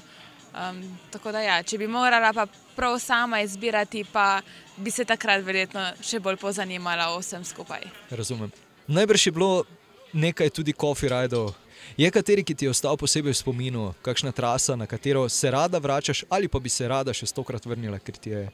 Um, 0.55 0.79
tako 1.11 1.33
da, 1.35 1.41
ja, 1.43 1.57
če 1.63 1.77
bi 1.81 1.87
morala 1.87 2.31
pa 2.33 2.45
prav 2.75 2.95
sama 2.99 3.41
izbirati, 3.43 4.05
pa 4.07 4.41
bi 4.77 4.91
se 4.91 5.03
takrat 5.05 5.43
verjetno 5.43 5.89
še 6.03 6.21
bolj 6.23 6.37
pozanimala 6.39 7.09
o 7.11 7.19
vsem 7.19 7.43
skupaj. 7.43 7.83
Razumem. 8.11 8.53
Najbrž 8.87 9.27
je 9.27 9.33
bilo 9.35 9.65
nekaj 10.13 10.53
tudi 10.55 10.73
coffee 10.73 11.11
rajdov. 11.11 11.51
Je 11.97 12.07
kateri, 12.11 12.43
ki 12.43 12.55
ti 12.55 12.65
je 12.65 12.71
ostal 12.71 12.95
posebej 12.97 13.33
v 13.33 13.37
spominu, 13.37 13.83
kakšna 14.01 14.31
trasa, 14.31 14.75
na 14.79 14.87
katero 14.87 15.27
se 15.29 15.51
rada 15.51 15.79
vračaš, 15.79 16.23
ali 16.29 16.47
pa 16.47 16.59
bi 16.59 16.71
se 16.71 16.87
rada 16.87 17.13
še 17.13 17.27
stokrat 17.29 17.65
vrnila, 17.65 17.99
ker 17.99 18.15
ti 18.17 18.31
je 18.31 18.47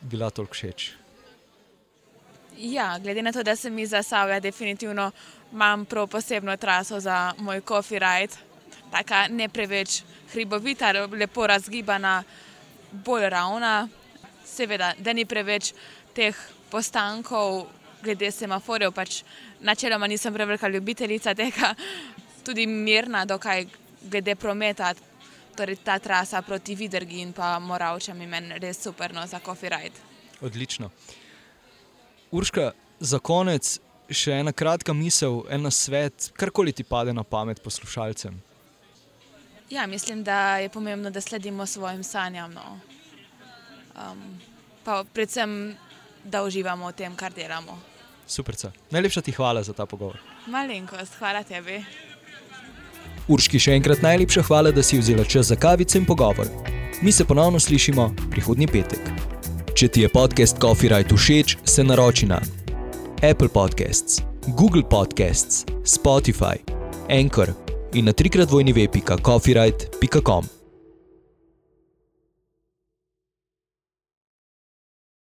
bila 0.00 0.30
toliko 0.30 0.54
všeč? 0.54 1.03
Ja, 2.58 2.98
glede 2.98 3.22
na 3.22 3.32
to, 3.32 3.42
da 3.42 3.56
se 3.56 3.70
mi 3.70 3.86
zasavlja, 3.86 4.40
definitivno 4.40 5.10
imam 5.52 5.84
prav 5.84 6.06
posebno 6.06 6.56
traso 6.56 7.00
za 7.00 7.34
moj 7.38 7.60
coffee 7.60 7.98
ride 7.98 8.34
tako 8.94 9.34
ne 9.34 9.48
preveč 9.48 10.02
hribovita, 10.32 10.92
lepo 10.92 11.46
razgibana, 11.46 12.22
bolj 12.92 13.28
ravna. 13.28 13.88
Seveda, 14.44 14.92
da 14.98 15.12
ni 15.12 15.24
preveč 15.24 15.72
teh 16.14 16.36
postankov, 16.70 17.64
glede 18.04 18.30
semaforjev, 18.30 18.92
pač 18.94 19.22
načeloma 19.64 20.06
nisem 20.06 20.34
prevelika 20.34 20.68
ljubiteljica 20.68 21.34
tega, 21.34 21.72
tudi 22.44 22.66
mirna, 22.66 23.24
dokaj 23.24 23.66
glede 24.02 24.36
prometa. 24.36 24.92
Torej, 25.54 25.78
ta 25.86 25.98
trasa 26.02 26.42
proti 26.42 26.74
Vidrgi 26.74 27.20
in 27.22 27.32
pa 27.32 27.58
Moravčam 27.62 28.20
je 28.20 28.26
meni 28.26 28.58
res 28.58 28.80
super 28.82 29.14
no, 29.14 29.26
za 29.26 29.38
coffee 29.38 29.70
ride. 29.70 30.02
Odlično. 30.42 30.90
Urška, 32.34 32.72
za 33.00 33.18
konec 33.22 33.76
še 34.10 34.40
ena 34.42 34.52
kratka 34.52 34.92
misel, 34.92 35.44
en 35.54 35.70
svet, 35.70 36.32
karkoli 36.34 36.72
ti 36.74 36.82
pade 36.82 37.12
na 37.14 37.22
pamet 37.22 37.60
poslušalcem. 37.62 38.34
Ja, 39.70 39.86
mislim, 39.86 40.24
da 40.24 40.58
je 40.58 40.68
pomembno, 40.68 41.10
da 41.10 41.20
sledimo 41.20 41.66
svojim 41.66 42.02
sanjam. 42.04 42.52
No. 42.52 42.80
Um, 43.94 44.40
pa 44.84 45.04
predvsem, 45.12 45.76
da 46.24 46.42
uživamo 46.42 46.88
v 46.88 46.92
tem, 46.92 47.14
kar 47.16 47.32
delamo. 47.32 47.78
Super. 48.26 48.56
Najlepša 48.90 49.20
ti 49.20 49.32
hvala 49.32 49.62
za 49.62 49.72
ta 49.72 49.86
pogovor. 49.86 50.18
Malenkost, 50.46 51.14
hvala 51.18 51.44
tebi. 51.44 51.84
Urški, 53.28 53.60
še 53.60 53.76
enkrat 53.78 54.02
najlepša 54.02 54.42
hvala, 54.48 54.72
da 54.74 54.82
si 54.82 54.98
vzela 54.98 55.24
čas 55.24 55.52
za 55.52 55.56
kavico 55.56 55.98
in 55.98 56.06
pogovor. 56.06 56.50
Mi 57.02 57.12
se 57.12 57.24
ponovno 57.24 57.60
slišimo 57.60 58.10
prihodnji 58.30 58.66
petek. 58.66 59.33
Če 59.74 59.88
ti 59.90 60.04
je 60.04 60.08
podcast 60.08 60.60
Coffee 60.62 60.86
Right 60.86 61.10
všeč, 61.10 61.56
se 61.66 61.82
naroči 61.84 62.28
na 62.30 62.38
Apple 63.26 63.50
Podcasts, 63.50 64.22
Google 64.54 64.86
Podcasts, 64.86 65.66
Spotify, 65.82 66.62
Anchor 67.10 67.50
in 67.92 68.06
na 68.06 68.12
trikrat 68.14 68.50
vojni 68.50 68.72
web.coffeeright.com. 68.72 70.63